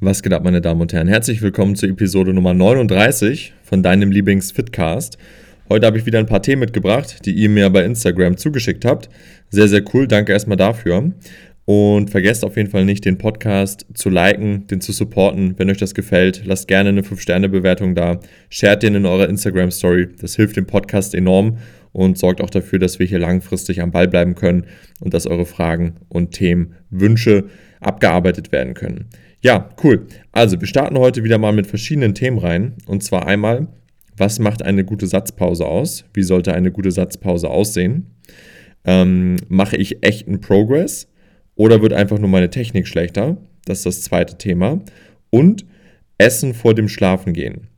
Was 0.00 0.22
geht 0.22 0.32
ab, 0.32 0.44
meine 0.44 0.60
Damen 0.60 0.80
und 0.80 0.92
Herren? 0.92 1.08
Herzlich 1.08 1.42
willkommen 1.42 1.74
zur 1.74 1.88
Episode 1.88 2.32
Nummer 2.32 2.54
39 2.54 3.52
von 3.64 3.82
deinem 3.82 4.12
Lieblings-Fitcast. 4.12 5.18
Heute 5.68 5.86
habe 5.86 5.98
ich 5.98 6.06
wieder 6.06 6.20
ein 6.20 6.26
paar 6.26 6.40
Themen 6.40 6.60
mitgebracht, 6.60 7.26
die 7.26 7.32
ihr 7.32 7.48
mir 7.48 7.68
bei 7.70 7.82
Instagram 7.82 8.36
zugeschickt 8.36 8.84
habt. 8.84 9.08
Sehr, 9.50 9.66
sehr 9.66 9.82
cool. 9.92 10.06
Danke 10.06 10.30
erstmal 10.30 10.56
dafür. 10.56 11.10
Und 11.64 12.10
vergesst 12.10 12.44
auf 12.44 12.56
jeden 12.56 12.70
Fall 12.70 12.84
nicht, 12.84 13.06
den 13.06 13.18
Podcast 13.18 13.86
zu 13.92 14.08
liken, 14.08 14.68
den 14.68 14.80
zu 14.80 14.92
supporten. 14.92 15.54
Wenn 15.56 15.68
euch 15.68 15.78
das 15.78 15.96
gefällt, 15.96 16.42
lasst 16.44 16.68
gerne 16.68 16.90
eine 16.90 17.02
5-Sterne-Bewertung 17.02 17.96
da. 17.96 18.20
Shared 18.50 18.84
den 18.84 18.94
in 18.94 19.04
eurer 19.04 19.28
Instagram-Story. 19.28 20.10
Das 20.20 20.36
hilft 20.36 20.56
dem 20.56 20.66
Podcast 20.66 21.12
enorm 21.12 21.58
und 21.90 22.18
sorgt 22.18 22.40
auch 22.40 22.50
dafür, 22.50 22.78
dass 22.78 23.00
wir 23.00 23.06
hier 23.06 23.18
langfristig 23.18 23.82
am 23.82 23.90
Ball 23.90 24.06
bleiben 24.06 24.36
können 24.36 24.66
und 25.00 25.12
dass 25.12 25.26
eure 25.26 25.44
Fragen 25.44 25.96
und 26.08 26.30
Themen, 26.30 26.74
Wünsche 26.88 27.46
abgearbeitet 27.80 28.52
werden 28.52 28.74
können. 28.74 29.06
Ja, 29.40 29.68
cool. 29.84 30.06
Also, 30.32 30.60
wir 30.60 30.66
starten 30.66 30.98
heute 30.98 31.22
wieder 31.22 31.38
mal 31.38 31.52
mit 31.52 31.66
verschiedenen 31.66 32.14
Themen 32.14 32.38
rein. 32.38 32.74
Und 32.86 33.04
zwar 33.04 33.26
einmal, 33.26 33.68
was 34.16 34.40
macht 34.40 34.62
eine 34.62 34.84
gute 34.84 35.06
Satzpause 35.06 35.64
aus? 35.64 36.04
Wie 36.12 36.24
sollte 36.24 36.52
eine 36.54 36.72
gute 36.72 36.90
Satzpause 36.90 37.48
aussehen? 37.48 38.06
Ähm, 38.84 39.36
mache 39.48 39.76
ich 39.76 40.02
echten 40.02 40.40
Progress 40.40 41.08
oder 41.54 41.82
wird 41.82 41.92
einfach 41.92 42.18
nur 42.18 42.28
meine 42.28 42.50
Technik 42.50 42.88
schlechter? 42.88 43.36
Das 43.64 43.78
ist 43.78 43.86
das 43.86 44.02
zweite 44.02 44.38
Thema. 44.38 44.80
Und 45.30 45.64
Essen 46.18 46.54
vor 46.54 46.74
dem 46.74 46.88
Schlafengehen. 46.88 47.68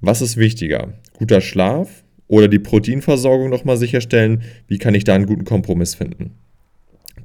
Was 0.00 0.20
ist 0.20 0.36
wichtiger? 0.36 0.92
Guter 1.14 1.40
Schlaf 1.40 2.04
oder 2.26 2.48
die 2.48 2.58
Proteinversorgung 2.58 3.48
nochmal 3.48 3.78
sicherstellen? 3.78 4.42
Wie 4.66 4.78
kann 4.78 4.94
ich 4.94 5.04
da 5.04 5.14
einen 5.14 5.26
guten 5.26 5.44
Kompromiss 5.44 5.94
finden? 5.94 6.34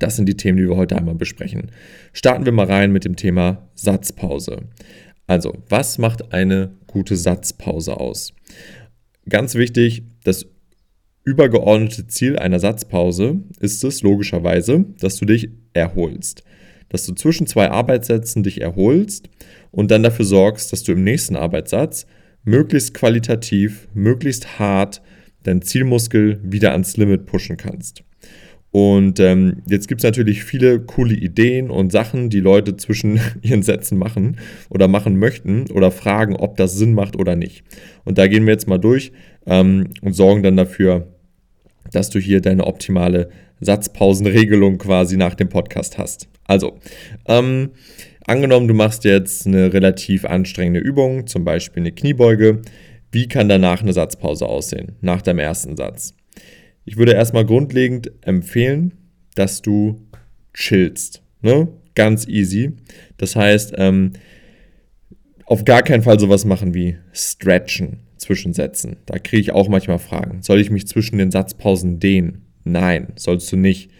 Das 0.03 0.17
sind 0.17 0.27
die 0.27 0.35
Themen, 0.35 0.57
die 0.57 0.67
wir 0.67 0.75
heute 0.75 0.97
einmal 0.97 1.15
besprechen. 1.15 1.71
Starten 2.11 2.43
wir 2.43 2.51
mal 2.51 2.65
rein 2.65 2.91
mit 2.91 3.05
dem 3.05 3.15
Thema 3.15 3.69
Satzpause. 3.73 4.63
Also, 5.27 5.53
was 5.69 5.97
macht 5.97 6.33
eine 6.33 6.73
gute 6.87 7.15
Satzpause 7.15 7.97
aus? 7.97 8.33
Ganz 9.29 9.55
wichtig, 9.55 10.03
das 10.25 10.45
übergeordnete 11.23 12.05
Ziel 12.07 12.37
einer 12.37 12.59
Satzpause 12.59 13.43
ist 13.61 13.81
es 13.85 14.01
logischerweise, 14.01 14.83
dass 14.99 15.15
du 15.15 15.25
dich 15.25 15.51
erholst. 15.71 16.43
Dass 16.89 17.05
du 17.05 17.13
zwischen 17.13 17.47
zwei 17.47 17.71
Arbeitssätzen 17.71 18.43
dich 18.43 18.59
erholst 18.59 19.29
und 19.71 19.89
dann 19.89 20.03
dafür 20.03 20.25
sorgst, 20.25 20.73
dass 20.73 20.83
du 20.83 20.91
im 20.91 21.05
nächsten 21.05 21.37
Arbeitssatz 21.37 22.07
möglichst 22.43 22.93
qualitativ, 22.93 23.87
möglichst 23.93 24.59
hart 24.59 25.01
deinen 25.43 25.61
Zielmuskel 25.61 26.41
wieder 26.43 26.73
ans 26.73 26.97
Limit 26.97 27.25
pushen 27.25 27.55
kannst. 27.55 28.03
Und 28.73 29.19
ähm, 29.19 29.61
jetzt 29.67 29.87
gibt 29.87 30.01
es 30.01 30.03
natürlich 30.03 30.43
viele 30.43 30.79
coole 30.79 31.13
Ideen 31.13 31.69
und 31.69 31.91
Sachen, 31.91 32.31
die 32.31 32.39
Leute 32.39 32.75
zwischen 32.75 33.19
ihren 33.43 33.61
Sätzen 33.61 33.99
machen 33.99 34.37
oder 34.67 34.87
machen 34.87 35.19
möchten 35.19 35.69
oder 35.69 35.91
fragen, 35.91 36.35
ob 36.35 36.57
das 36.57 36.75
Sinn 36.75 36.95
macht 36.95 37.15
oder 37.15 37.35
nicht. 37.35 37.63
Und 38.03 38.17
da 38.17 38.25
gehen 38.25 38.47
wir 38.47 38.53
jetzt 38.53 38.67
mal 38.67 38.79
durch 38.79 39.11
ähm, 39.45 39.89
und 40.01 40.13
sorgen 40.13 40.41
dann 40.41 40.57
dafür, 40.57 41.07
dass 41.91 42.09
du 42.09 42.17
hier 42.17 42.41
deine 42.41 42.65
optimale 42.65 43.29
Satzpausenregelung 43.61 44.79
quasi 44.79 45.17
nach 45.17 45.35
dem 45.35 45.49
Podcast 45.49 45.99
hast. 45.99 46.27
Also, 46.45 46.79
ähm, 47.27 47.69
angenommen, 48.25 48.67
du 48.67 48.73
machst 48.73 49.03
jetzt 49.03 49.45
eine 49.45 49.71
relativ 49.71 50.25
anstrengende 50.25 50.79
Übung, 50.79 51.27
zum 51.27 51.45
Beispiel 51.45 51.83
eine 51.83 51.91
Kniebeuge. 51.91 52.63
Wie 53.11 53.27
kann 53.27 53.49
danach 53.49 53.83
eine 53.83 53.93
Satzpause 53.93 54.47
aussehen, 54.47 54.93
nach 55.01 55.21
deinem 55.21 55.39
ersten 55.39 55.77
Satz? 55.77 56.15
Ich 56.85 56.97
würde 56.97 57.13
erstmal 57.13 57.45
grundlegend 57.45 58.11
empfehlen, 58.21 58.93
dass 59.35 59.61
du 59.61 60.01
chillst. 60.53 61.21
Ne? 61.41 61.67
Ganz 61.95 62.27
easy. 62.27 62.73
Das 63.17 63.35
heißt, 63.35 63.73
ähm, 63.77 64.13
auf 65.45 65.65
gar 65.65 65.81
keinen 65.81 66.03
Fall 66.03 66.19
sowas 66.19 66.45
machen 66.45 66.73
wie 66.73 66.97
stretchen 67.11 67.99
zwischen 68.17 68.53
Sätzen. 68.53 68.97
Da 69.05 69.19
kriege 69.19 69.41
ich 69.41 69.51
auch 69.51 69.67
manchmal 69.67 69.99
Fragen. 69.99 70.41
Soll 70.41 70.59
ich 70.59 70.71
mich 70.71 70.87
zwischen 70.87 71.17
den 71.17 71.31
Satzpausen 71.31 71.99
dehnen? 71.99 72.45
Nein, 72.63 73.13
sollst 73.15 73.51
du 73.51 73.57
nicht. 73.57 73.91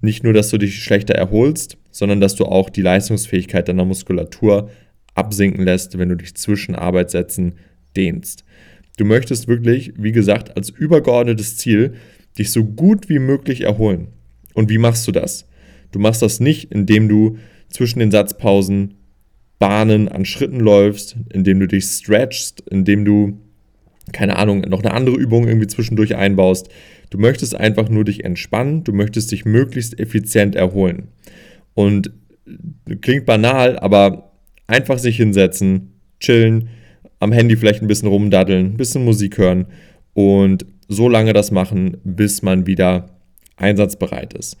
Nicht 0.00 0.24
nur, 0.24 0.32
dass 0.32 0.50
du 0.50 0.58
dich 0.58 0.82
schlechter 0.82 1.14
erholst, 1.14 1.76
sondern 1.90 2.20
dass 2.20 2.34
du 2.34 2.44
auch 2.44 2.70
die 2.70 2.82
Leistungsfähigkeit 2.82 3.68
deiner 3.68 3.84
Muskulatur 3.84 4.70
absinken 5.14 5.64
lässt, 5.64 5.98
wenn 5.98 6.08
du 6.08 6.16
dich 6.16 6.34
zwischen 6.34 6.74
Arbeitssätzen 6.74 7.54
dehnst. 7.96 8.44
Du 8.98 9.04
möchtest 9.04 9.48
wirklich, 9.48 9.94
wie 9.96 10.12
gesagt, 10.12 10.56
als 10.56 10.70
übergeordnetes 10.70 11.56
Ziel 11.56 11.94
dich 12.36 12.50
so 12.50 12.64
gut 12.64 13.08
wie 13.08 13.20
möglich 13.20 13.62
erholen. 13.62 14.08
Und 14.54 14.70
wie 14.70 14.78
machst 14.78 15.06
du 15.06 15.12
das? 15.12 15.48
Du 15.92 16.00
machst 16.00 16.20
das 16.20 16.40
nicht, 16.40 16.72
indem 16.72 17.08
du 17.08 17.38
zwischen 17.70 18.00
den 18.00 18.10
Satzpausen 18.10 18.94
Bahnen 19.60 20.08
an 20.08 20.24
Schritten 20.24 20.60
läufst, 20.60 21.16
indem 21.32 21.60
du 21.60 21.68
dich 21.68 21.84
stretchst, 21.84 22.62
indem 22.70 23.04
du, 23.04 23.38
keine 24.12 24.36
Ahnung, 24.36 24.62
noch 24.62 24.82
eine 24.82 24.92
andere 24.92 25.16
Übung 25.16 25.46
irgendwie 25.46 25.66
zwischendurch 25.68 26.16
einbaust. 26.16 26.68
Du 27.10 27.18
möchtest 27.18 27.54
einfach 27.54 27.88
nur 27.88 28.04
dich 28.04 28.24
entspannen, 28.24 28.82
du 28.82 28.92
möchtest 28.92 29.30
dich 29.30 29.44
möglichst 29.44 29.98
effizient 29.98 30.56
erholen. 30.56 31.08
Und 31.74 32.12
klingt 33.00 33.26
banal, 33.26 33.78
aber 33.78 34.32
einfach 34.66 34.98
sich 34.98 35.16
hinsetzen, 35.16 35.92
chillen, 36.18 36.68
am 37.20 37.32
Handy 37.32 37.56
vielleicht 37.56 37.82
ein 37.82 37.88
bisschen 37.88 38.08
rumdaddeln, 38.08 38.66
ein 38.66 38.76
bisschen 38.76 39.04
Musik 39.04 39.38
hören 39.38 39.66
und 40.14 40.66
so 40.88 41.08
lange 41.08 41.32
das 41.32 41.50
machen, 41.50 41.98
bis 42.04 42.42
man 42.42 42.66
wieder 42.66 43.18
einsatzbereit 43.56 44.34
ist. 44.34 44.56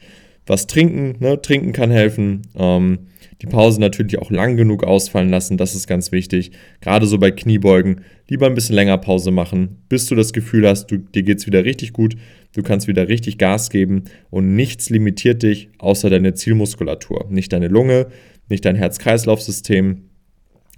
Was 0.46 0.66
trinken, 0.66 1.16
ne? 1.20 1.40
trinken 1.40 1.72
kann 1.72 1.90
helfen. 1.90 2.42
Ähm, 2.56 2.98
die 3.42 3.46
Pause 3.46 3.80
natürlich 3.80 4.18
auch 4.18 4.30
lang 4.30 4.56
genug 4.56 4.82
ausfallen 4.82 5.30
lassen, 5.30 5.58
das 5.58 5.76
ist 5.76 5.86
ganz 5.86 6.10
wichtig. 6.10 6.50
Gerade 6.80 7.06
so 7.06 7.18
bei 7.18 7.30
Kniebeugen, 7.30 8.00
lieber 8.28 8.46
ein 8.46 8.54
bisschen 8.54 8.74
länger 8.74 8.98
Pause 8.98 9.30
machen, 9.30 9.82
bis 9.88 10.06
du 10.06 10.16
das 10.16 10.32
Gefühl 10.32 10.66
hast, 10.66 10.90
du, 10.90 10.98
dir 10.98 11.22
geht 11.22 11.38
es 11.38 11.46
wieder 11.46 11.64
richtig 11.64 11.92
gut, 11.92 12.16
du 12.52 12.62
kannst 12.62 12.88
wieder 12.88 13.08
richtig 13.08 13.38
Gas 13.38 13.70
geben 13.70 14.04
und 14.30 14.56
nichts 14.56 14.90
limitiert 14.90 15.44
dich 15.44 15.68
außer 15.78 16.10
deine 16.10 16.34
Zielmuskulatur. 16.34 17.26
Nicht 17.30 17.52
deine 17.52 17.68
Lunge, 17.68 18.08
nicht 18.48 18.64
dein 18.64 18.74
Herz-Kreislauf-System, 18.74 20.02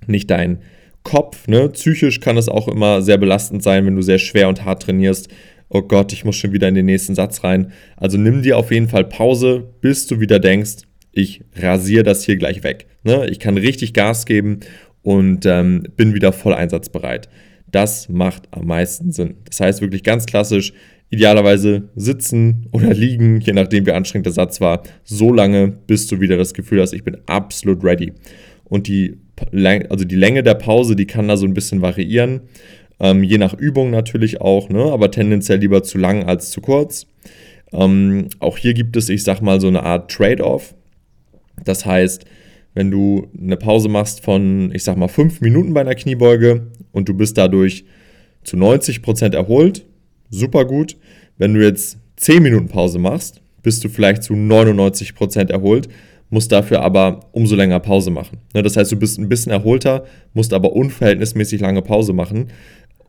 nicht 0.06 0.30
dein 0.30 0.58
Kopf, 1.02 1.48
ne? 1.48 1.68
Psychisch 1.70 2.20
kann 2.20 2.36
es 2.36 2.48
auch 2.48 2.68
immer 2.68 3.02
sehr 3.02 3.18
belastend 3.18 3.62
sein, 3.62 3.86
wenn 3.86 3.96
du 3.96 4.02
sehr 4.02 4.18
schwer 4.18 4.48
und 4.48 4.64
hart 4.64 4.82
trainierst. 4.82 5.28
Oh 5.68 5.82
Gott, 5.82 6.12
ich 6.12 6.24
muss 6.24 6.36
schon 6.36 6.52
wieder 6.52 6.68
in 6.68 6.74
den 6.74 6.86
nächsten 6.86 7.14
Satz 7.14 7.44
rein. 7.44 7.72
Also 7.96 8.18
nimm 8.18 8.42
dir 8.42 8.58
auf 8.58 8.70
jeden 8.70 8.88
Fall 8.88 9.04
Pause, 9.04 9.68
bis 9.80 10.06
du 10.06 10.20
wieder 10.20 10.38
denkst, 10.38 10.82
ich 11.12 11.42
rasiere 11.56 12.02
das 12.02 12.24
hier 12.24 12.36
gleich 12.36 12.62
weg. 12.62 12.86
Ne? 13.02 13.28
Ich 13.30 13.38
kann 13.38 13.56
richtig 13.56 13.94
Gas 13.94 14.26
geben 14.26 14.60
und 15.02 15.46
ähm, 15.46 15.84
bin 15.96 16.14
wieder 16.14 16.32
voll 16.32 16.54
einsatzbereit. 16.54 17.28
Das 17.70 18.08
macht 18.08 18.48
am 18.50 18.66
meisten 18.66 19.12
Sinn. 19.12 19.36
Das 19.44 19.60
heißt 19.60 19.80
wirklich 19.80 20.02
ganz 20.02 20.26
klassisch, 20.26 20.72
idealerweise 21.10 21.88
sitzen 21.96 22.68
oder 22.72 22.94
liegen, 22.94 23.40
je 23.40 23.52
nachdem 23.52 23.86
wie 23.86 23.92
anstrengend 23.92 24.26
der 24.26 24.32
Satz 24.32 24.60
war, 24.60 24.82
so 25.04 25.32
lange, 25.32 25.68
bis 25.68 26.06
du 26.06 26.20
wieder 26.20 26.36
das 26.36 26.54
Gefühl 26.54 26.80
hast, 26.80 26.92
ich 26.92 27.04
bin 27.04 27.18
absolut 27.26 27.84
ready. 27.84 28.12
Und 28.64 28.86
die 28.86 29.18
also 29.52 30.04
die 30.04 30.16
Länge 30.16 30.42
der 30.42 30.54
Pause, 30.54 30.96
die 30.96 31.06
kann 31.06 31.28
da 31.28 31.36
so 31.36 31.46
ein 31.46 31.54
bisschen 31.54 31.82
variieren. 31.82 32.42
Ähm, 32.98 33.22
je 33.22 33.38
nach 33.38 33.54
Übung 33.54 33.90
natürlich 33.90 34.40
auch, 34.40 34.68
ne? 34.68 34.84
aber 34.84 35.10
tendenziell 35.10 35.58
lieber 35.58 35.82
zu 35.82 35.98
lang 35.98 36.24
als 36.24 36.50
zu 36.50 36.60
kurz. 36.60 37.06
Ähm, 37.72 38.28
auch 38.40 38.58
hier 38.58 38.74
gibt 38.74 38.96
es, 38.96 39.08
ich 39.08 39.24
sag 39.24 39.40
mal, 39.40 39.60
so 39.60 39.68
eine 39.68 39.82
Art 39.82 40.10
Trade-off. 40.10 40.74
Das 41.64 41.86
heißt, 41.86 42.24
wenn 42.74 42.90
du 42.90 43.28
eine 43.38 43.56
Pause 43.56 43.88
machst 43.88 44.22
von, 44.22 44.70
ich 44.74 44.84
sag 44.84 44.96
mal, 44.96 45.08
fünf 45.08 45.40
Minuten 45.40 45.74
bei 45.74 45.80
einer 45.80 45.94
Kniebeuge 45.94 46.68
und 46.92 47.08
du 47.08 47.14
bist 47.14 47.38
dadurch 47.38 47.84
zu 48.44 48.56
90 48.56 49.02
Prozent 49.02 49.34
erholt, 49.34 49.86
super 50.30 50.64
gut. 50.64 50.96
Wenn 51.38 51.54
du 51.54 51.64
jetzt 51.64 51.98
10 52.16 52.42
Minuten 52.42 52.68
Pause 52.68 52.98
machst, 52.98 53.40
bist 53.62 53.82
du 53.84 53.88
vielleicht 53.88 54.22
zu 54.22 54.34
99 54.34 55.14
Prozent 55.14 55.50
erholt 55.50 55.88
musst 56.30 56.52
dafür 56.52 56.80
aber 56.80 57.20
umso 57.32 57.56
länger 57.56 57.80
Pause 57.80 58.10
machen. 58.10 58.38
Ne, 58.54 58.62
das 58.62 58.76
heißt, 58.76 58.90
du 58.90 58.96
bist 58.96 59.18
ein 59.18 59.28
bisschen 59.28 59.52
erholter, 59.52 60.04
musst 60.32 60.54
aber 60.54 60.72
unverhältnismäßig 60.72 61.60
lange 61.60 61.82
Pause 61.82 62.12
machen. 62.12 62.48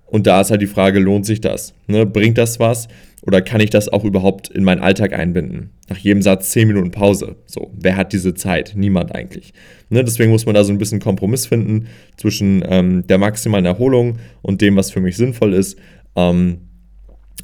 Und 0.05 0.27
da 0.27 0.41
ist 0.41 0.51
halt 0.51 0.61
die 0.61 0.67
Frage, 0.67 0.99
lohnt 0.99 1.25
sich 1.25 1.39
das? 1.39 1.73
Ne, 1.87 2.05
bringt 2.05 2.37
das 2.37 2.59
was? 2.59 2.89
Oder 3.21 3.41
kann 3.41 3.61
ich 3.61 3.69
das 3.69 3.87
auch 3.87 4.03
überhaupt 4.03 4.49
in 4.49 4.63
meinen 4.63 4.81
Alltag 4.81 5.13
einbinden? 5.13 5.69
Nach 5.87 5.97
jedem 5.97 6.21
Satz 6.21 6.49
10 6.49 6.67
Minuten 6.67 6.91
Pause. 6.91 7.37
So, 7.45 7.71
wer 7.79 7.95
hat 7.95 8.11
diese 8.11 8.33
Zeit? 8.33 8.73
Niemand 8.75 9.13
eigentlich. 9.13 9.53
Ne, 9.89 10.03
deswegen 10.03 10.31
muss 10.31 10.45
man 10.45 10.55
da 10.55 10.63
so 10.63 10.73
ein 10.73 10.79
bisschen 10.79 10.99
Kompromiss 10.99 11.45
finden 11.45 11.87
zwischen 12.17 12.63
ähm, 12.67 13.05
der 13.07 13.19
maximalen 13.19 13.65
Erholung 13.65 14.17
und 14.41 14.59
dem, 14.61 14.75
was 14.75 14.91
für 14.91 15.01
mich 15.01 15.15
sinnvoll 15.15 15.53
ist. 15.53 15.77
Ähm, 16.15 16.70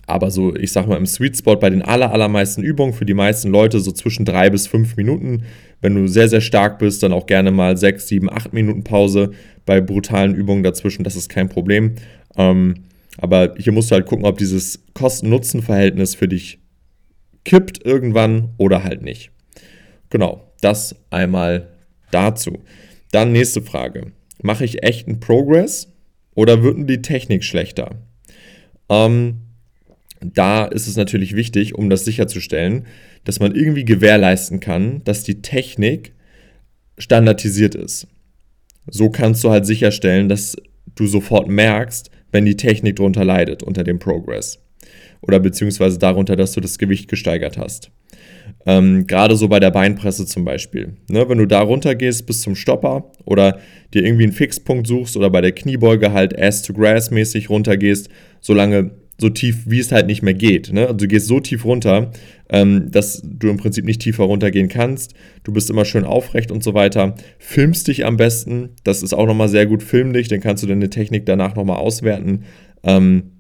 aber 0.08 0.32
so, 0.32 0.56
ich 0.56 0.72
sag 0.72 0.88
mal, 0.88 0.96
im 0.96 1.06
Sweet 1.06 1.38
Spot 1.38 1.58
bei 1.58 1.70
den 1.70 1.82
aller, 1.82 2.12
allermeisten 2.12 2.64
Übungen 2.64 2.94
für 2.94 3.06
die 3.06 3.14
meisten 3.14 3.50
Leute 3.50 3.82
so 3.82 3.92
zwischen 3.92 4.24
drei 4.24 4.50
bis 4.50 4.66
fünf 4.66 4.96
Minuten. 4.96 5.44
Wenn 5.82 5.96
du 5.96 6.08
sehr, 6.08 6.30
sehr 6.30 6.42
stark 6.42 6.80
bist, 6.80 7.04
dann 7.04 7.12
auch 7.12 7.26
gerne 7.26 7.52
mal 7.52 7.76
sechs, 7.76 8.08
sieben, 8.08 8.32
acht 8.32 8.54
Minuten 8.54 8.84
Pause 8.86 9.32
bei 9.66 9.82
brutalen 9.82 10.34
Übungen 10.34 10.64
dazwischen. 10.64 11.04
Das 11.04 11.18
ist 11.18 11.28
kein 11.30 11.50
Problem. 11.50 11.96
Ähm, 12.38 12.76
aber 13.18 13.56
hier 13.58 13.74
musst 13.74 13.92
du 13.92 13.96
halt 13.96 14.06
gucken, 14.06 14.26
ob 14.26 14.38
dieses 14.38 14.80
Kosten-Nutzen-Verhältnis 14.94 16.16
für 16.16 16.28
dich 16.28 16.60
kippt 17.44 17.86
irgendwann 17.86 18.50
oder 18.58 18.84
halt 18.84 19.02
nicht. 19.02 19.32
Genau, 20.10 20.52
das 20.62 20.96
einmal 21.10 21.70
dazu. 22.12 22.60
Dann 23.12 23.34
nächste 23.34 23.62
Frage. 23.62 24.14
Mache 24.42 24.64
ich 24.64 24.84
echten 24.84 25.20
Progress 25.20 25.92
oder 26.34 26.64
wird 26.64 26.90
die 26.90 27.02
Technik 27.02 27.44
schlechter? 27.44 27.96
Ähm, 28.90 29.47
da 30.22 30.66
ist 30.66 30.88
es 30.88 30.96
natürlich 30.96 31.36
wichtig, 31.36 31.76
um 31.76 31.90
das 31.90 32.06
sicherzustellen, 32.06 32.86
dass 33.24 33.40
man 33.40 33.56
irgendwie 33.56 33.86
gewährleisten 33.86 34.60
kann, 34.60 35.02
dass 35.04 35.24
die 35.24 35.42
Technik 35.42 36.14
standardisiert 36.98 37.76
ist. 37.76 38.08
So 38.90 39.10
kannst 39.10 39.44
du 39.44 39.50
halt 39.50 39.66
sicherstellen, 39.66 40.30
dass 40.30 40.56
du 40.96 41.08
sofort 41.08 41.48
merkst, 41.48 42.10
wenn 42.32 42.46
die 42.46 42.58
Technik 42.58 42.96
darunter 42.96 43.26
leidet, 43.26 43.64
unter 43.64 43.84
dem 43.84 44.00
Progress. 44.00 44.60
Oder 45.22 45.40
beziehungsweise 45.40 45.98
darunter, 45.98 46.36
dass 46.36 46.54
du 46.54 46.62
das 46.62 46.78
Gewicht 46.78 47.10
gesteigert 47.10 47.58
hast. 47.58 47.92
Ähm, 48.66 49.08
Gerade 49.08 49.36
so 49.36 49.48
bei 49.48 49.60
der 49.60 49.72
Beinpresse 49.72 50.26
zum 50.26 50.46
Beispiel. 50.46 50.94
Ne, 51.10 51.28
wenn 51.28 51.38
du 51.38 51.46
da 51.46 51.62
runtergehst 51.62 52.26
bis 52.26 52.42
zum 52.42 52.56
Stopper 52.56 53.12
oder 53.26 53.60
dir 53.94 54.04
irgendwie 54.04 54.24
einen 54.24 54.34
Fixpunkt 54.34 54.88
suchst 54.88 55.18
oder 55.18 55.30
bei 55.30 55.42
der 55.42 55.52
Kniebeuge 55.52 56.14
halt 56.14 56.38
Ass 56.40 56.62
to 56.62 56.74
Grass 56.74 57.12
mäßig 57.12 57.50
runtergehst, 57.50 58.10
solange 58.40 58.92
so 59.20 59.30
tief, 59.30 59.64
wie 59.66 59.80
es 59.80 59.92
halt 59.92 60.08
nicht 60.08 60.22
mehr 60.22 60.34
geht. 60.34 60.72
Ne? 60.72 60.82
Also 60.82 60.98
du 60.98 61.08
gehst 61.08 61.28
so 61.28 61.40
tief 61.40 61.66
runter, 61.66 62.12
ähm, 62.50 62.92
dass 62.92 63.22
du 63.24 63.50
im 63.50 63.58
Prinzip 63.58 63.86
nicht 63.86 64.02
tiefer 64.02 64.24
runtergehen 64.24 64.68
kannst. 64.68 65.14
Du 65.44 65.52
bist 65.52 65.70
immer 65.70 65.86
schön 65.86 66.04
aufrecht 66.04 66.52
und 66.52 66.64
so 66.64 66.74
weiter. 66.74 67.16
Filmst 67.40 67.88
dich 67.88 68.06
am 68.06 68.18
besten. 68.18 68.70
Das 68.84 69.02
ist 69.02 69.14
auch 69.14 69.26
nochmal 69.26 69.50
sehr 69.50 69.66
gut. 69.66 69.82
Film 69.82 70.14
dich, 70.14 70.28
dann 70.28 70.40
kannst 70.40 70.64
du 70.64 70.68
deine 70.68 70.90
Technik 70.90 71.26
danach 71.26 71.56
nochmal 71.56 71.78
auswerten. 71.78 72.44
Ähm, 72.84 73.32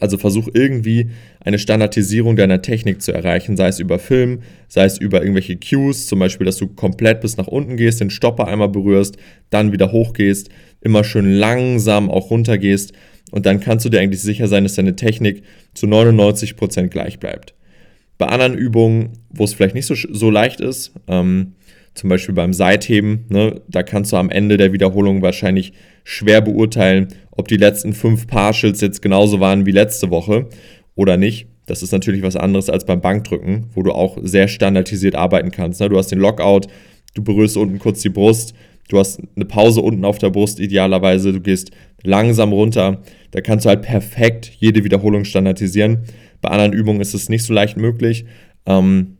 also 0.00 0.18
versuch 0.18 0.48
irgendwie 0.52 1.10
eine 1.40 1.58
Standardisierung 1.58 2.36
deiner 2.36 2.60
Technik 2.60 3.00
zu 3.00 3.12
erreichen, 3.12 3.56
sei 3.56 3.68
es 3.68 3.78
über 3.78 3.98
Film, 3.98 4.40
sei 4.68 4.84
es 4.84 4.98
über 4.98 5.20
irgendwelche 5.20 5.56
Cues, 5.56 6.06
zum 6.06 6.18
Beispiel, 6.18 6.44
dass 6.44 6.58
du 6.58 6.66
komplett 6.66 7.20
bis 7.20 7.36
nach 7.36 7.46
unten 7.46 7.76
gehst, 7.76 8.00
den 8.00 8.10
Stopper 8.10 8.48
einmal 8.48 8.68
berührst, 8.68 9.16
dann 9.48 9.72
wieder 9.72 9.92
hochgehst, 9.92 10.50
immer 10.80 11.04
schön 11.04 11.30
langsam 11.30 12.10
auch 12.10 12.30
runtergehst 12.30 12.92
und 13.32 13.46
dann 13.46 13.60
kannst 13.60 13.84
du 13.84 13.88
dir 13.88 14.00
eigentlich 14.00 14.22
sicher 14.22 14.48
sein, 14.48 14.64
dass 14.64 14.74
deine 14.74 14.96
Technik 14.96 15.42
zu 15.74 15.86
99% 15.86 16.88
gleich 16.88 17.18
bleibt. 17.18 17.54
Bei 18.18 18.26
anderen 18.26 18.54
Übungen, 18.54 19.10
wo 19.30 19.44
es 19.44 19.54
vielleicht 19.54 19.74
nicht 19.74 19.86
so, 19.86 19.94
so 19.94 20.30
leicht 20.30 20.60
ist, 20.60 20.92
ähm, 21.06 21.52
zum 21.94 22.10
Beispiel 22.10 22.34
beim 22.34 22.52
Seitheben, 22.52 23.24
ne, 23.28 23.60
da 23.68 23.82
kannst 23.82 24.12
du 24.12 24.16
am 24.16 24.30
Ende 24.30 24.56
der 24.56 24.72
Wiederholung 24.72 25.22
wahrscheinlich 25.22 25.72
schwer 26.04 26.40
beurteilen, 26.40 27.08
ob 27.30 27.48
die 27.48 27.56
letzten 27.56 27.92
fünf 27.92 28.26
Partials 28.26 28.80
jetzt 28.80 29.02
genauso 29.02 29.40
waren 29.40 29.66
wie 29.66 29.72
letzte 29.72 30.10
Woche 30.10 30.48
oder 30.94 31.16
nicht. 31.16 31.46
Das 31.66 31.82
ist 31.82 31.92
natürlich 31.92 32.22
was 32.22 32.36
anderes 32.36 32.70
als 32.70 32.84
beim 32.84 33.00
Bankdrücken, 33.00 33.66
wo 33.74 33.82
du 33.82 33.92
auch 33.92 34.18
sehr 34.22 34.46
standardisiert 34.46 35.16
arbeiten 35.16 35.50
kannst. 35.50 35.80
Ne? 35.80 35.88
Du 35.88 35.98
hast 35.98 36.12
den 36.12 36.20
Lockout, 36.20 36.68
du 37.14 37.24
berührst 37.24 37.56
unten 37.56 37.78
kurz 37.78 38.02
die 38.02 38.08
Brust, 38.08 38.54
du 38.88 38.98
hast 38.98 39.20
eine 39.34 39.44
Pause 39.44 39.80
unten 39.80 40.04
auf 40.04 40.18
der 40.18 40.30
Brust 40.30 40.60
idealerweise, 40.60 41.32
du 41.32 41.40
gehst 41.40 41.72
langsam 42.02 42.52
runter. 42.52 43.02
Da 43.30 43.40
kannst 43.40 43.64
du 43.64 43.68
halt 43.68 43.82
perfekt 43.82 44.52
jede 44.58 44.84
Wiederholung 44.84 45.24
standardisieren. 45.24 46.04
Bei 46.40 46.50
anderen 46.50 46.72
Übungen 46.72 47.00
ist 47.00 47.14
es 47.14 47.28
nicht 47.28 47.44
so 47.44 47.52
leicht 47.52 47.76
möglich. 47.76 48.26
Ähm, 48.66 49.16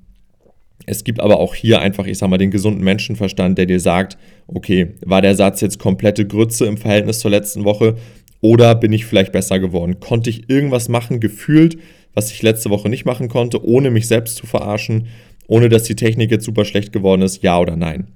es 0.86 1.02
gibt 1.02 1.20
aber 1.20 1.38
auch 1.40 1.54
hier 1.54 1.80
einfach, 1.80 2.06
ich 2.06 2.18
sag 2.18 2.28
mal, 2.28 2.38
den 2.38 2.50
gesunden 2.50 2.84
Menschenverstand, 2.84 3.58
der 3.58 3.66
dir 3.66 3.80
sagt, 3.80 4.16
okay, 4.46 4.94
war 5.04 5.20
der 5.20 5.34
Satz 5.34 5.60
jetzt 5.60 5.78
komplette 5.78 6.26
Grütze 6.26 6.66
im 6.66 6.76
Verhältnis 6.76 7.18
zur 7.18 7.30
letzten 7.30 7.64
Woche 7.64 7.96
oder 8.40 8.74
bin 8.74 8.92
ich 8.92 9.06
vielleicht 9.06 9.32
besser 9.32 9.58
geworden? 9.58 9.98
Konnte 9.98 10.30
ich 10.30 10.48
irgendwas 10.48 10.88
machen, 10.88 11.18
gefühlt, 11.18 11.78
was 12.14 12.30
ich 12.30 12.42
letzte 12.42 12.70
Woche 12.70 12.88
nicht 12.88 13.04
machen 13.04 13.28
konnte, 13.28 13.64
ohne 13.64 13.90
mich 13.90 14.06
selbst 14.06 14.36
zu 14.36 14.46
verarschen, 14.46 15.08
ohne 15.48 15.68
dass 15.68 15.84
die 15.84 15.96
Technik 15.96 16.30
jetzt 16.30 16.44
super 16.44 16.64
schlecht 16.64 16.92
geworden 16.92 17.22
ist, 17.22 17.42
ja 17.42 17.58
oder 17.58 17.76
nein? 17.76 18.06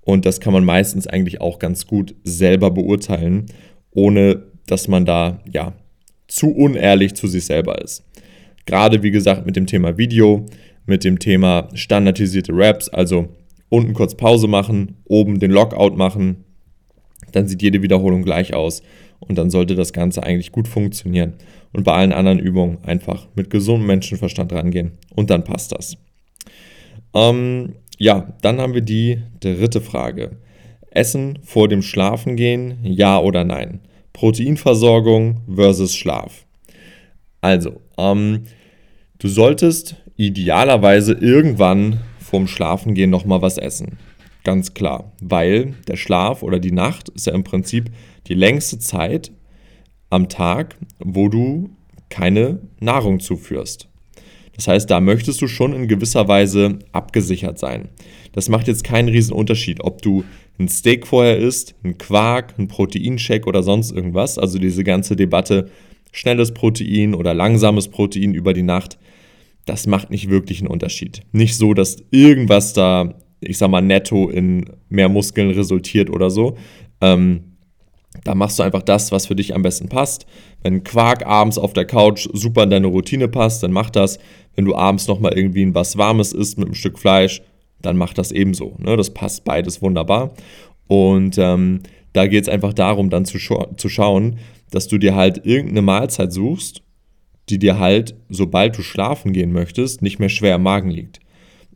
Und 0.00 0.24
das 0.24 0.40
kann 0.40 0.52
man 0.52 0.64
meistens 0.64 1.06
eigentlich 1.06 1.40
auch 1.40 1.58
ganz 1.58 1.86
gut 1.86 2.14
selber 2.22 2.70
beurteilen, 2.70 3.46
ohne 3.96 4.42
dass 4.66 4.88
man 4.88 5.04
da 5.04 5.40
ja 5.50 5.72
zu 6.28 6.50
unehrlich 6.50 7.14
zu 7.14 7.26
sich 7.26 7.46
selber 7.46 7.82
ist. 7.82 8.04
Gerade 8.66 9.02
wie 9.02 9.10
gesagt 9.10 9.46
mit 9.46 9.56
dem 9.56 9.66
Thema 9.66 9.96
Video, 9.96 10.46
mit 10.86 11.02
dem 11.02 11.18
Thema 11.18 11.68
standardisierte 11.74 12.52
Raps, 12.52 12.88
also 12.88 13.28
unten 13.68 13.94
kurz 13.94 14.14
Pause 14.14 14.48
machen, 14.48 14.96
oben 15.04 15.40
den 15.40 15.50
Lockout 15.50 15.96
machen, 15.96 16.44
dann 17.32 17.48
sieht 17.48 17.62
jede 17.62 17.82
Wiederholung 17.82 18.22
gleich 18.22 18.54
aus 18.54 18.82
und 19.18 19.38
dann 19.38 19.50
sollte 19.50 19.74
das 19.74 19.92
Ganze 19.92 20.22
eigentlich 20.22 20.52
gut 20.52 20.68
funktionieren. 20.68 21.34
Und 21.72 21.84
bei 21.84 21.92
allen 21.92 22.12
anderen 22.12 22.38
Übungen 22.38 22.78
einfach 22.84 23.28
mit 23.34 23.50
gesundem 23.50 23.86
Menschenverstand 23.86 24.52
rangehen 24.52 24.92
und 25.14 25.30
dann 25.30 25.44
passt 25.44 25.72
das. 25.72 25.96
Ähm, 27.14 27.76
ja, 27.98 28.34
dann 28.42 28.60
haben 28.60 28.74
wir 28.74 28.82
die 28.82 29.22
dritte 29.40 29.80
Frage. 29.80 30.36
Essen 30.96 31.38
vor 31.42 31.68
dem 31.68 31.82
Schlafengehen, 31.82 32.78
ja 32.82 33.18
oder 33.18 33.44
nein? 33.44 33.80
Proteinversorgung 34.12 35.42
versus 35.54 35.94
Schlaf. 35.94 36.46
Also, 37.40 37.80
ähm, 37.98 38.44
du 39.18 39.28
solltest 39.28 39.96
idealerweise 40.16 41.12
irgendwann 41.12 42.00
vorm 42.18 42.48
Schlafengehen 42.48 43.10
nochmal 43.10 43.42
was 43.42 43.58
essen. 43.58 43.98
Ganz 44.42 44.74
klar, 44.74 45.12
weil 45.20 45.74
der 45.86 45.96
Schlaf 45.96 46.42
oder 46.42 46.58
die 46.58 46.72
Nacht 46.72 47.08
ist 47.10 47.26
ja 47.26 47.34
im 47.34 47.44
Prinzip 47.44 47.90
die 48.26 48.34
längste 48.34 48.78
Zeit 48.78 49.32
am 50.08 50.28
Tag, 50.28 50.76
wo 50.98 51.28
du 51.28 51.70
keine 52.08 52.60
Nahrung 52.80 53.20
zuführst. 53.20 53.88
Das 54.56 54.68
heißt, 54.68 54.90
da 54.90 55.00
möchtest 55.00 55.40
du 55.42 55.48
schon 55.48 55.72
in 55.72 55.86
gewisser 55.86 56.28
Weise 56.28 56.78
abgesichert 56.92 57.58
sein. 57.58 57.88
Das 58.32 58.48
macht 58.48 58.68
jetzt 58.68 58.84
keinen 58.84 59.08
riesen 59.08 59.32
Unterschied, 59.32 59.82
ob 59.82 60.02
du 60.02 60.24
ein 60.58 60.68
Steak 60.68 61.06
vorher 61.06 61.36
isst, 61.36 61.74
ein 61.84 61.98
Quark, 61.98 62.54
ein 62.58 62.68
Proteinshake 62.68 63.46
oder 63.46 63.62
sonst 63.62 63.92
irgendwas. 63.92 64.38
Also 64.38 64.58
diese 64.58 64.84
ganze 64.84 65.14
Debatte, 65.16 65.70
schnelles 66.12 66.54
Protein 66.54 67.14
oder 67.14 67.34
langsames 67.34 67.88
Protein 67.88 68.34
über 68.34 68.54
die 68.54 68.62
Nacht, 68.62 68.98
das 69.66 69.86
macht 69.86 70.10
nicht 70.10 70.30
wirklich 70.30 70.60
einen 70.60 70.68
Unterschied. 70.68 71.22
Nicht 71.32 71.56
so, 71.56 71.74
dass 71.74 71.98
irgendwas 72.10 72.72
da, 72.72 73.14
ich 73.40 73.58
sag 73.58 73.70
mal, 73.70 73.82
netto 73.82 74.30
in 74.30 74.70
mehr 74.88 75.08
Muskeln 75.08 75.50
resultiert 75.50 76.08
oder 76.08 76.30
so. 76.30 76.56
Ähm, 77.00 77.55
da 78.24 78.34
machst 78.34 78.58
du 78.58 78.62
einfach 78.62 78.82
das, 78.82 79.12
was 79.12 79.26
für 79.26 79.36
dich 79.36 79.54
am 79.54 79.62
besten 79.62 79.88
passt. 79.88 80.26
Wenn 80.62 80.84
Quark 80.84 81.26
abends 81.26 81.58
auf 81.58 81.72
der 81.72 81.84
Couch 81.84 82.28
super 82.32 82.64
in 82.64 82.70
deine 82.70 82.88
Routine 82.88 83.28
passt, 83.28 83.62
dann 83.62 83.72
mach 83.72 83.90
das. 83.90 84.18
Wenn 84.54 84.64
du 84.64 84.74
abends 84.74 85.06
nochmal 85.06 85.36
irgendwie 85.36 85.74
was 85.74 85.96
Warmes 85.96 86.32
isst 86.32 86.58
mit 86.58 86.66
einem 86.66 86.74
Stück 86.74 86.98
Fleisch, 86.98 87.42
dann 87.82 87.96
mach 87.96 88.14
das 88.14 88.32
ebenso. 88.32 88.74
Ne? 88.78 88.96
Das 88.96 89.10
passt 89.10 89.44
beides 89.44 89.82
wunderbar. 89.82 90.32
Und 90.88 91.38
ähm, 91.38 91.80
da 92.12 92.26
geht 92.26 92.42
es 92.42 92.48
einfach 92.48 92.72
darum, 92.72 93.10
dann 93.10 93.24
zu, 93.24 93.38
scha 93.38 93.76
zu 93.76 93.88
schauen, 93.88 94.38
dass 94.70 94.88
du 94.88 94.98
dir 94.98 95.14
halt 95.14 95.46
irgendeine 95.46 95.82
Mahlzeit 95.82 96.32
suchst, 96.32 96.82
die 97.48 97.58
dir 97.58 97.78
halt, 97.78 98.16
sobald 98.28 98.76
du 98.76 98.82
schlafen 98.82 99.32
gehen 99.32 99.52
möchtest, 99.52 100.02
nicht 100.02 100.18
mehr 100.18 100.28
schwer 100.28 100.56
im 100.56 100.62
Magen 100.62 100.90
liegt. 100.90 101.20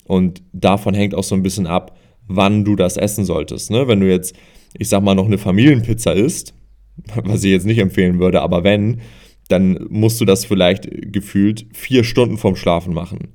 Und 0.05 0.43
davon 0.53 0.95
hängt 0.95 1.15
auch 1.15 1.23
so 1.23 1.35
ein 1.35 1.43
bisschen 1.43 1.67
ab, 1.67 1.97
wann 2.26 2.65
du 2.65 2.76
das 2.76 2.97
essen 2.97 3.25
solltest. 3.25 3.71
Ne? 3.71 3.87
Wenn 3.87 4.00
du 4.00 4.09
jetzt 4.09 4.35
ich 4.79 4.89
sag 4.89 5.03
mal, 5.03 5.15
noch 5.15 5.27
eine 5.27 5.39
Familienpizza 5.39 6.12
isst, 6.12 6.55
was 7.25 7.45
ich 7.45 7.50
jetzt 7.50 7.67
nicht 7.67 7.79
empfehlen 7.79 8.19
würde, 8.19 8.43
aber 8.43 8.65
wenn, 8.65 9.00
dann 9.49 9.87
musst 9.89 10.21
du 10.21 10.25
das 10.25 10.45
vielleicht 10.45 10.89
gefühlt 11.12 11.67
vier 11.73 12.05
Stunden 12.05 12.39
vorm 12.39 12.57
Schlafen 12.57 12.95
machen. 12.95 13.35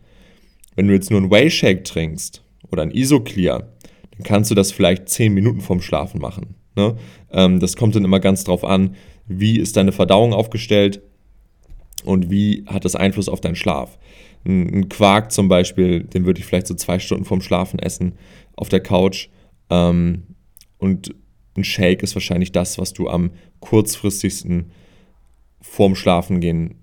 Wenn 0.75 0.87
du 0.87 0.93
jetzt 0.93 1.11
nur 1.11 1.19
einen 1.19 1.31
Whey-Shake 1.31 1.83
trinkst 1.83 2.43
oder 2.71 2.83
ein 2.83 2.91
Isoclear, 2.91 3.59
dann 4.11 4.23
kannst 4.23 4.51
du 4.51 4.55
das 4.55 4.71
vielleicht 4.71 5.09
zehn 5.09 5.33
Minuten 5.33 5.61
vorm 5.61 5.81
Schlafen 5.81 6.21
machen. 6.21 6.55
Ne? 6.75 6.95
Ähm, 7.31 7.59
das 7.59 7.75
kommt 7.75 7.95
dann 7.95 8.05
immer 8.05 8.19
ganz 8.19 8.43
drauf 8.43 8.63
an, 8.63 8.95
wie 9.27 9.59
ist 9.59 9.77
deine 9.77 9.91
Verdauung 9.91 10.33
aufgestellt 10.33 11.01
und 12.03 12.29
wie 12.29 12.63
hat 12.67 12.85
das 12.85 12.95
Einfluss 12.95 13.29
auf 13.29 13.41
deinen 13.41 13.55
Schlaf. 13.55 13.97
Ein, 14.45 14.89
Quark 14.89 15.31
zum 15.31 15.47
Beispiel, 15.47 16.03
den 16.03 16.25
würde 16.25 16.39
ich 16.39 16.45
vielleicht 16.45 16.67
so 16.67 16.75
zwei 16.75 16.99
Stunden 16.99 17.25
vorm 17.25 17.41
Schlafen 17.41 17.79
essen 17.79 18.13
auf 18.55 18.69
der 18.69 18.81
Couch. 18.81 19.29
Ähm, 19.69 20.23
und 20.77 21.15
ein 21.57 21.63
Shake 21.63 22.03
ist 22.03 22.15
wahrscheinlich 22.15 22.51
das, 22.51 22.77
was 22.77 22.93
du 22.93 23.09
am 23.09 23.31
kurzfristigsten 23.59 24.71
vorm 25.61 25.95
Schlafengehen 25.95 26.75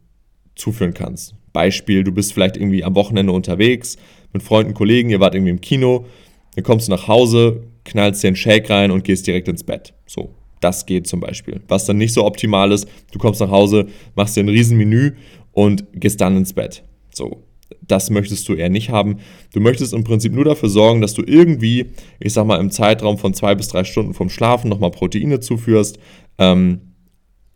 zuführen 0.54 0.94
kannst. 0.94 1.34
Beispiel, 1.52 2.04
du 2.04 2.12
bist 2.12 2.32
vielleicht 2.32 2.56
irgendwie 2.56 2.84
am 2.84 2.94
Wochenende 2.94 3.32
unterwegs 3.32 3.96
mit 4.32 4.42
Freunden, 4.42 4.74
Kollegen, 4.74 5.10
ihr 5.10 5.20
wart 5.20 5.34
irgendwie 5.34 5.50
im 5.50 5.60
Kino, 5.60 6.06
dann 6.54 6.64
kommst 6.64 6.88
du 6.88 6.92
nach 6.92 7.08
Hause, 7.08 7.64
knallst 7.84 8.22
dir 8.22 8.28
einen 8.28 8.36
Shake 8.36 8.70
rein 8.70 8.90
und 8.90 9.04
gehst 9.04 9.26
direkt 9.26 9.48
ins 9.48 9.64
Bett. 9.64 9.94
So, 10.06 10.34
das 10.60 10.86
geht 10.86 11.06
zum 11.06 11.20
Beispiel. 11.20 11.60
Was 11.68 11.84
dann 11.84 11.98
nicht 11.98 12.14
so 12.14 12.24
optimal 12.24 12.72
ist, 12.72 12.88
du 13.12 13.18
kommst 13.18 13.40
nach 13.40 13.50
Hause, 13.50 13.86
machst 14.14 14.36
dir 14.36 14.42
ein 14.42 14.48
Riesenmenü 14.48 15.12
und 15.52 15.84
gehst 15.92 16.20
dann 16.20 16.36
ins 16.36 16.52
Bett. 16.52 16.82
So, 17.12 17.42
das 17.80 18.10
möchtest 18.10 18.48
du 18.48 18.54
eher 18.54 18.68
nicht 18.68 18.90
haben. 18.90 19.18
Du 19.52 19.60
möchtest 19.60 19.92
im 19.92 20.04
Prinzip 20.04 20.32
nur 20.32 20.44
dafür 20.44 20.68
sorgen, 20.68 21.00
dass 21.00 21.14
du 21.14 21.22
irgendwie, 21.22 21.86
ich 22.20 22.32
sag 22.32 22.46
mal, 22.46 22.60
im 22.60 22.70
Zeitraum 22.70 23.18
von 23.18 23.34
zwei 23.34 23.54
bis 23.54 23.68
drei 23.68 23.84
Stunden 23.84 24.14
vom 24.14 24.28
Schlafen 24.28 24.68
nochmal 24.68 24.90
Proteine 24.90 25.40
zuführst, 25.40 25.98
ähm, 26.38 26.80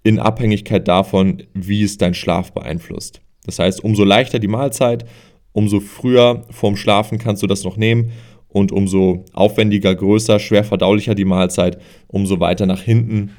in 0.02 0.18
Abhängigkeit 0.18 0.86
davon, 0.86 1.42
wie 1.52 1.82
es 1.82 1.98
dein 1.98 2.14
Schlaf 2.14 2.52
beeinflusst. 2.52 3.20
Das 3.44 3.58
heißt, 3.58 3.82
umso 3.82 4.04
leichter 4.04 4.38
die 4.38 4.48
Mahlzeit, 4.48 5.04
umso 5.52 5.80
früher 5.80 6.44
vorm 6.50 6.76
Schlafen 6.76 7.18
kannst 7.18 7.42
du 7.42 7.46
das 7.46 7.64
noch 7.64 7.76
nehmen 7.76 8.12
und 8.48 8.72
umso 8.72 9.24
aufwendiger, 9.32 9.94
größer, 9.94 10.38
schwer 10.38 10.64
verdaulicher 10.64 11.14
die 11.14 11.24
Mahlzeit, 11.24 11.78
umso 12.06 12.40
weiter 12.40 12.66
nach 12.66 12.82
hinten 12.82 13.30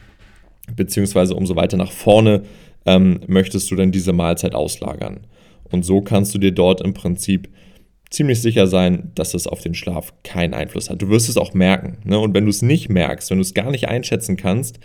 beziehungsweise 0.76 1.36
umso 1.36 1.56
weiter 1.56 1.78
nach 1.78 1.92
vorne 1.92 2.44
ähm, 2.86 3.20
möchtest 3.28 3.70
du 3.72 3.76
dann 3.76 3.92
diese 3.92 4.14
Mahlzeit 4.14 4.54
auslagern. 4.56 5.22
Und 5.72 5.84
so 5.84 6.02
kannst 6.02 6.34
du 6.34 6.38
dir 6.38 6.52
dort 6.52 6.82
im 6.82 6.94
Prinzip 6.94 7.50
ziemlich 8.10 8.42
sicher 8.42 8.68
sein, 8.68 9.12
dass 9.16 9.34
es 9.34 9.48
auf 9.48 9.62
den 9.62 9.74
Schlaf 9.74 10.14
keinen 10.24 10.54
Einfluss 10.54 10.90
hat. 10.90 11.02
Du 11.02 11.10
wirst 11.10 11.30
es 11.30 11.38
auch 11.38 11.54
merken. 11.54 11.98
Ne? 12.06 12.18
Und 12.20 12.34
wenn 12.34 12.46
du 12.46 12.50
es 12.50 12.62
nicht 12.62 12.90
merkst, 12.90 13.30
wenn 13.30 13.38
du 13.38 13.42
es 13.42 13.54
gar 13.54 13.72
nicht 13.72 13.90
einschätzen 13.90 14.38
kannst, 14.38 14.80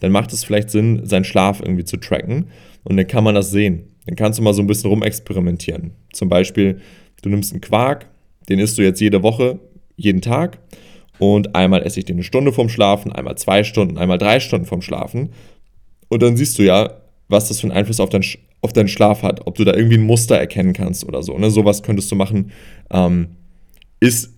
dann 0.00 0.12
macht 0.12 0.32
es 0.32 0.44
vielleicht 0.44 0.70
Sinn, 0.70 1.04
seinen 1.04 1.24
Schlaf 1.24 1.60
irgendwie 1.60 1.84
zu 1.84 1.96
tracken. 1.96 2.48
Und 2.84 2.96
dann 2.96 3.06
kann 3.06 3.24
man 3.24 3.34
das 3.34 3.50
sehen. 3.50 3.96
Dann 4.06 4.16
kannst 4.16 4.38
du 4.38 4.42
mal 4.42 4.54
so 4.54 4.62
ein 4.62 4.66
bisschen 4.66 4.90
rumexperimentieren. 4.90 5.92
Zum 6.12 6.28
Beispiel, 6.28 6.80
du 7.22 7.28
nimmst 7.28 7.52
einen 7.52 7.60
Quark, 7.60 8.06
den 8.48 8.58
isst 8.58 8.78
du 8.78 8.82
jetzt 8.82 9.00
jede 9.00 9.22
Woche, 9.22 9.58
jeden 9.96 10.22
Tag. 10.22 10.58
Und 11.18 11.56
einmal 11.56 11.82
esse 11.82 11.98
ich 11.98 12.06
den 12.06 12.16
eine 12.16 12.22
Stunde 12.22 12.52
vorm 12.52 12.68
Schlafen, 12.68 13.12
einmal 13.12 13.36
zwei 13.36 13.64
Stunden, 13.64 13.98
einmal 13.98 14.18
drei 14.18 14.38
Stunden 14.38 14.66
vorm 14.66 14.82
Schlafen. 14.82 15.30
Und 16.08 16.22
dann 16.22 16.36
siehst 16.36 16.58
du 16.58 16.62
ja, 16.62 16.94
was 17.28 17.48
das 17.48 17.60
für 17.60 17.66
einen 17.66 17.76
Einfluss 17.76 18.00
auf, 18.00 18.08
dein, 18.08 18.24
auf 18.60 18.72
deinen 18.72 18.88
Schlaf 18.88 19.22
hat, 19.22 19.46
ob 19.46 19.54
du 19.54 19.64
da 19.64 19.74
irgendwie 19.74 19.98
ein 19.98 20.06
Muster 20.06 20.36
erkennen 20.36 20.72
kannst 20.72 21.04
oder 21.06 21.22
so. 21.22 21.36
Ne? 21.38 21.50
Sowas 21.50 21.82
könntest 21.82 22.10
du 22.10 22.16
machen. 22.16 22.50
Ähm, 22.90 23.28
ist 24.00 24.37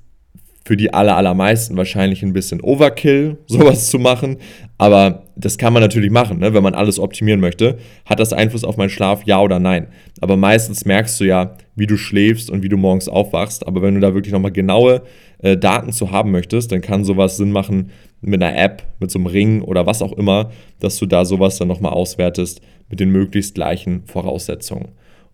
für 0.64 0.76
die 0.76 0.92
aller, 0.92 1.16
allermeisten 1.16 1.76
wahrscheinlich 1.76 2.22
ein 2.22 2.32
bisschen 2.32 2.60
Overkill, 2.60 3.38
sowas 3.46 3.90
zu 3.90 3.98
machen. 3.98 4.38
Aber 4.78 5.24
das 5.36 5.58
kann 5.58 5.72
man 5.72 5.82
natürlich 5.82 6.10
machen, 6.10 6.38
ne? 6.38 6.54
wenn 6.54 6.62
man 6.62 6.74
alles 6.74 6.98
optimieren 6.98 7.40
möchte. 7.40 7.78
Hat 8.04 8.20
das 8.20 8.32
Einfluss 8.32 8.64
auf 8.64 8.76
meinen 8.76 8.90
Schlaf, 8.90 9.24
ja 9.24 9.40
oder 9.40 9.58
nein? 9.58 9.88
Aber 10.20 10.36
meistens 10.36 10.84
merkst 10.84 11.18
du 11.20 11.24
ja, 11.24 11.56
wie 11.76 11.86
du 11.86 11.96
schläfst 11.96 12.50
und 12.50 12.62
wie 12.62 12.68
du 12.68 12.76
morgens 12.76 13.08
aufwachst. 13.08 13.66
Aber 13.66 13.82
wenn 13.82 13.94
du 13.94 14.00
da 14.00 14.14
wirklich 14.14 14.32
nochmal 14.32 14.52
genaue 14.52 15.02
äh, 15.38 15.56
Daten 15.56 15.92
zu 15.92 16.10
haben 16.10 16.30
möchtest, 16.30 16.72
dann 16.72 16.82
kann 16.82 17.04
sowas 17.04 17.36
Sinn 17.36 17.52
machen 17.52 17.90
mit 18.20 18.42
einer 18.42 18.56
App, 18.56 18.82
mit 18.98 19.10
so 19.10 19.18
einem 19.18 19.26
Ring 19.26 19.62
oder 19.62 19.86
was 19.86 20.02
auch 20.02 20.12
immer, 20.12 20.50
dass 20.78 20.98
du 20.98 21.06
da 21.06 21.24
sowas 21.24 21.56
dann 21.56 21.68
nochmal 21.68 21.92
auswertest 21.92 22.60
mit 22.90 23.00
den 23.00 23.10
möglichst 23.10 23.54
gleichen 23.54 24.04
Voraussetzungen. 24.04 24.88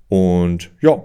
Und 0.09 0.71
ja, 0.81 1.03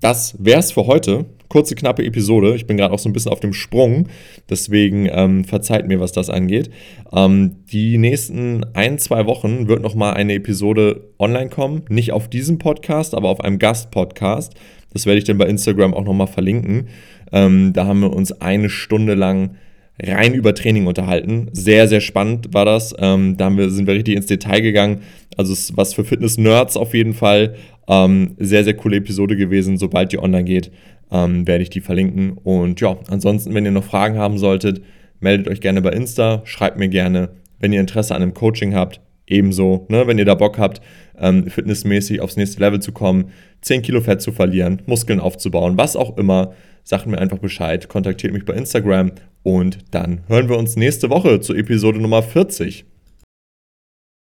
das 0.00 0.36
wäre 0.38 0.60
es 0.60 0.72
für 0.72 0.86
heute. 0.86 1.26
Kurze, 1.50 1.74
knappe 1.74 2.04
Episode. 2.04 2.54
Ich 2.54 2.66
bin 2.66 2.76
gerade 2.76 2.94
auch 2.94 3.00
so 3.00 3.08
ein 3.08 3.12
bisschen 3.12 3.32
auf 3.32 3.40
dem 3.40 3.52
Sprung. 3.52 4.06
Deswegen 4.48 5.08
ähm, 5.10 5.44
verzeiht 5.44 5.88
mir, 5.88 5.98
was 5.98 6.12
das 6.12 6.30
angeht. 6.30 6.70
Ähm, 7.12 7.56
die 7.72 7.98
nächsten 7.98 8.64
ein, 8.72 8.98
zwei 9.00 9.26
Wochen 9.26 9.66
wird 9.66 9.82
nochmal 9.82 10.14
eine 10.14 10.34
Episode 10.34 11.08
online 11.18 11.48
kommen. 11.48 11.82
Nicht 11.88 12.12
auf 12.12 12.30
diesem 12.30 12.58
Podcast, 12.58 13.16
aber 13.16 13.28
auf 13.28 13.40
einem 13.40 13.58
Gastpodcast. 13.58 14.54
Das 14.92 15.06
werde 15.06 15.18
ich 15.18 15.24
dann 15.24 15.38
bei 15.38 15.46
Instagram 15.46 15.92
auch 15.92 16.04
nochmal 16.04 16.28
verlinken. 16.28 16.86
Ähm, 17.32 17.72
da 17.72 17.84
haben 17.84 17.98
wir 17.98 18.12
uns 18.12 18.30
eine 18.40 18.70
Stunde 18.70 19.14
lang 19.14 19.56
rein 20.00 20.34
über 20.34 20.54
Training 20.54 20.86
unterhalten. 20.86 21.48
Sehr, 21.50 21.88
sehr 21.88 22.00
spannend 22.00 22.54
war 22.54 22.64
das. 22.64 22.94
Ähm, 22.96 23.36
da 23.36 23.50
wir, 23.50 23.70
sind 23.70 23.88
wir 23.88 23.94
richtig 23.94 24.14
ins 24.14 24.26
Detail 24.26 24.60
gegangen. 24.60 25.00
Also 25.36 25.52
es 25.52 25.76
was 25.76 25.94
für 25.94 26.04
Fitness-Nerds 26.04 26.76
auf 26.76 26.94
jeden 26.94 27.14
Fall. 27.14 27.56
Ähm, 27.88 28.36
sehr, 28.38 28.62
sehr 28.62 28.74
coole 28.74 28.98
Episode 28.98 29.36
gewesen. 29.36 29.78
Sobald 29.78 30.12
die 30.12 30.20
online 30.20 30.44
geht, 30.44 30.70
ähm, 31.10 31.46
werde 31.46 31.62
ich 31.62 31.70
die 31.70 31.80
verlinken. 31.80 32.32
Und 32.32 32.80
ja, 32.80 32.96
ansonsten, 33.08 33.54
wenn 33.54 33.64
ihr 33.64 33.70
noch 33.70 33.84
Fragen 33.84 34.18
haben 34.18 34.38
solltet, 34.38 34.82
meldet 35.20 35.48
euch 35.48 35.60
gerne 35.60 35.82
bei 35.82 35.90
Insta, 35.90 36.42
schreibt 36.44 36.78
mir 36.78 36.88
gerne. 36.88 37.30
Wenn 37.58 37.72
ihr 37.72 37.80
Interesse 37.80 38.14
an 38.14 38.22
einem 38.22 38.34
Coaching 38.34 38.74
habt, 38.74 39.00
ebenso. 39.26 39.86
Ne? 39.88 40.06
Wenn 40.06 40.18
ihr 40.18 40.24
da 40.24 40.34
Bock 40.34 40.58
habt, 40.58 40.80
ähm, 41.18 41.46
fitnessmäßig 41.46 42.20
aufs 42.20 42.36
nächste 42.36 42.60
Level 42.60 42.80
zu 42.80 42.92
kommen, 42.92 43.30
10 43.62 43.82
Kilo 43.82 44.00
Fett 44.00 44.20
zu 44.20 44.32
verlieren, 44.32 44.82
Muskeln 44.86 45.20
aufzubauen, 45.20 45.78
was 45.78 45.96
auch 45.96 46.16
immer, 46.18 46.52
sagt 46.82 47.06
mir 47.06 47.18
einfach 47.18 47.38
Bescheid, 47.38 47.88
kontaktiert 47.88 48.32
mich 48.32 48.44
bei 48.44 48.54
Instagram 48.54 49.12
und 49.42 49.78
dann 49.90 50.22
hören 50.28 50.48
wir 50.48 50.58
uns 50.58 50.76
nächste 50.76 51.10
Woche 51.10 51.40
zur 51.40 51.56
Episode 51.56 52.00
Nummer 52.00 52.22
40. 52.22 52.84